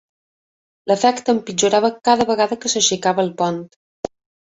[0.91, 3.65] L'efecte empitjorava cada vegada que s'aixecava el pont.